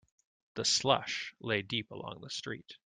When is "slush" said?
0.65-1.35